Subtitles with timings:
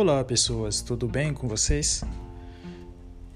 [0.00, 2.02] Olá pessoas, tudo bem com vocês?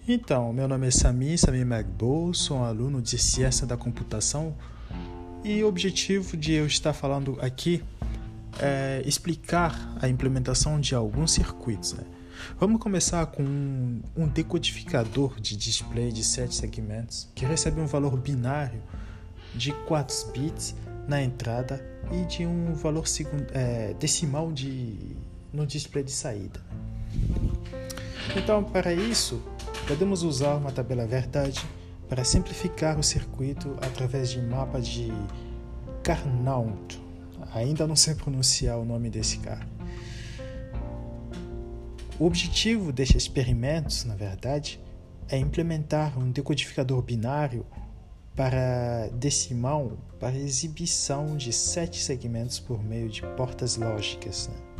[0.09, 4.57] Então, meu nome é Sami, Sami Magbo, sou um aluno de Ciência da Computação
[5.45, 7.85] e o objetivo de eu estar falando aqui
[8.59, 11.93] é explicar a implementação de alguns circuitos.
[11.93, 12.05] Né?
[12.59, 13.43] Vamos começar com
[14.17, 18.81] um decodificador de display de 7 segmentos que recebe um valor binário
[19.55, 20.75] de 4 bits
[21.07, 23.05] na entrada e de um valor
[23.53, 25.15] é, decimal de,
[25.55, 26.61] no display de saída.
[28.37, 29.41] Então, para isso,
[29.87, 31.65] podemos usar uma tabela verdade
[32.09, 35.13] para simplificar o circuito através de mapa de
[36.03, 37.01] Carnot.
[37.55, 39.67] Ainda não sei pronunciar o nome desse cara.
[42.19, 44.81] O objetivo destes experimentos, na verdade,
[45.29, 47.65] é implementar um decodificador binário
[48.35, 54.49] para decimal para exibição de sete segmentos por meio de portas lógicas.
[54.49, 54.74] Né?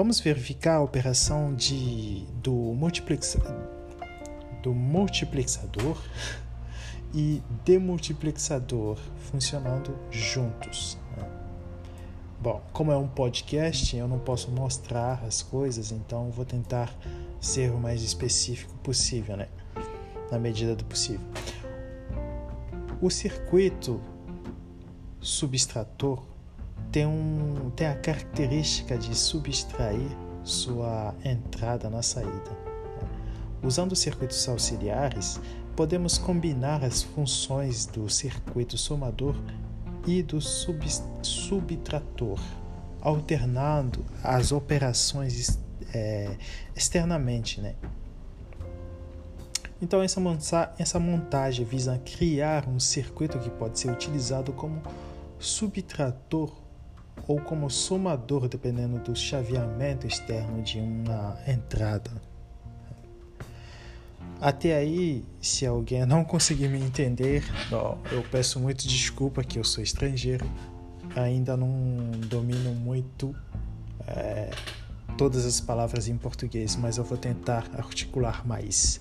[0.00, 3.38] Vamos verificar a operação de, do, multiplexa,
[4.62, 6.02] do multiplexador
[7.12, 8.96] e demultiplexador
[9.30, 10.96] funcionando juntos.
[11.18, 11.28] Né?
[12.40, 16.90] Bom, como é um podcast, eu não posso mostrar as coisas, então vou tentar
[17.38, 19.48] ser o mais específico possível, né?
[20.32, 21.28] Na medida do possível.
[23.02, 24.00] O circuito
[25.20, 26.24] subtrator
[26.90, 30.10] tem, um, tem a característica de subtrair
[30.42, 32.58] sua entrada na saída.
[33.62, 35.40] Usando circuitos auxiliares,
[35.76, 39.36] podemos combinar as funções do circuito somador
[40.06, 40.84] e do sub,
[41.22, 42.40] subtrator,
[43.00, 45.58] alternando as operações
[45.94, 46.36] é,
[46.74, 47.60] externamente.
[47.60, 47.74] Né?
[49.80, 54.82] Então, essa, essa montagem visa criar um circuito que pode ser utilizado como
[55.38, 56.50] subtrator
[57.26, 62.10] ou como somador, dependendo do chaveamento externo de uma entrada.
[64.40, 67.44] Até aí, se alguém não conseguir me entender,
[68.10, 70.46] eu peço muito desculpa que eu sou estrangeiro,
[71.14, 71.68] ainda não
[72.26, 73.36] domino muito
[74.06, 74.50] é,
[75.18, 79.00] todas as palavras em português, mas eu vou tentar articular mais.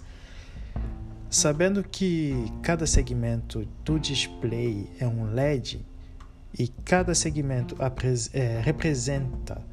[1.29, 5.85] Sabendo que cada segmento do display é um LED
[6.59, 7.77] e cada segmento
[8.33, 9.65] é, representa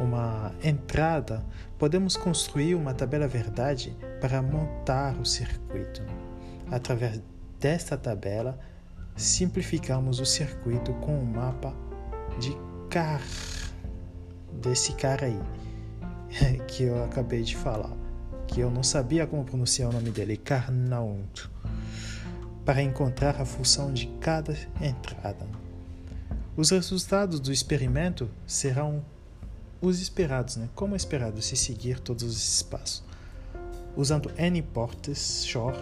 [0.00, 1.44] uma entrada,
[1.76, 6.00] podemos construir uma tabela verdade para montar o circuito.
[6.70, 7.20] Através
[7.58, 8.56] desta tabela,
[9.16, 11.74] simplificamos o circuito com o um mapa
[12.38, 12.56] de
[12.88, 13.20] car
[14.62, 15.40] desse cara aí
[16.68, 17.92] que eu acabei de falar
[18.46, 21.48] que eu não sabia como pronunciar o nome dele, Carnaut,
[22.64, 25.69] para encontrar a função de cada entrada.
[26.60, 29.02] Os resultados do experimento serão
[29.80, 30.68] os esperados, né?
[30.74, 33.02] como é esperado se seguir todos os passos.
[33.96, 35.72] Usando n portas shor,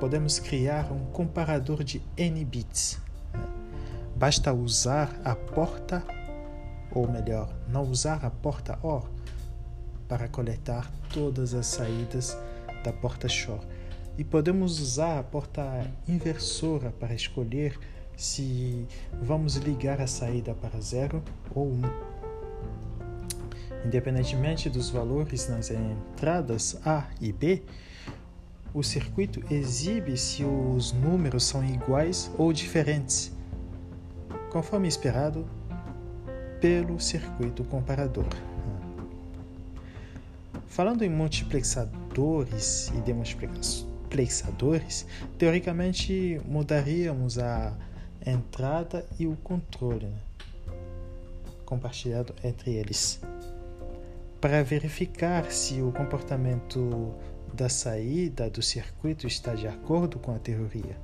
[0.00, 2.98] podemos criar um comparador de n bits.
[3.32, 3.46] Né?
[4.16, 6.02] Basta usar a porta,
[6.90, 9.08] ou melhor, não usar a porta OR,
[10.08, 12.36] para coletar todas as saídas
[12.82, 13.64] da porta shore.
[14.18, 17.78] E podemos usar a porta inversora para escolher
[18.18, 18.86] se
[19.22, 21.22] vamos ligar a saída para zero
[21.54, 21.70] ou 1.
[21.70, 21.82] Um.
[23.86, 27.62] Independentemente dos valores nas entradas A e B,
[28.74, 33.32] o circuito exibe se os números são iguais ou diferentes,
[34.50, 35.46] conforme esperado
[36.60, 38.26] pelo circuito comparador.
[40.66, 45.06] Falando em multiplexadores e demultiplexadores,
[45.38, 47.72] teoricamente mudaríamos a
[48.24, 50.18] entrada e o controle né?
[51.64, 53.20] compartilhado entre eles
[54.40, 57.14] para verificar se o comportamento
[57.52, 60.96] da saída do circuito está de acordo com a teoria.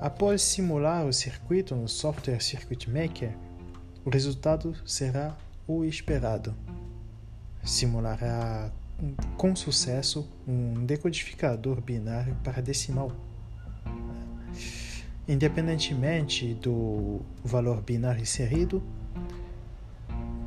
[0.00, 3.34] Após simular o circuito no software Circuit Maker,
[4.04, 5.36] o resultado será
[5.66, 6.54] o esperado
[7.68, 8.70] simulará
[9.36, 13.12] com sucesso um decodificador binário para decimal.
[15.28, 18.82] Independentemente do valor binário inserido,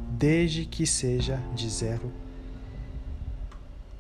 [0.09, 2.11] desde que seja de 0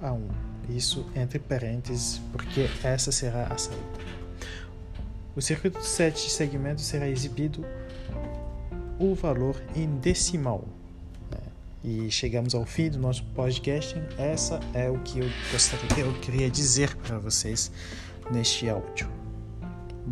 [0.01, 0.15] a 1.
[0.15, 0.29] Um.
[0.69, 3.83] Isso entre parênteses, porque essa será a saída.
[5.35, 7.65] O circuito de 7 segmentos será exibido
[8.99, 10.65] o valor em decimal.
[11.83, 13.95] E chegamos ao fim do nosso podcast.
[14.17, 17.71] Essa é o que eu gostaria, eu queria dizer para vocês
[18.31, 19.20] neste áudio.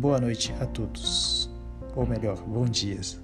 [0.00, 1.50] Boa noite a todos,
[1.94, 3.20] ou melhor, bom dias.